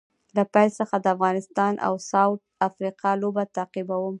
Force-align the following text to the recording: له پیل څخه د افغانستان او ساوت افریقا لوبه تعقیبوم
له 0.35 0.43
پیل 0.53 0.69
څخه 0.79 0.95
د 0.99 1.05
افغانستان 1.15 1.73
او 1.87 1.93
ساوت 2.11 2.41
افریقا 2.67 3.11
لوبه 3.21 3.43
تعقیبوم 3.55 4.09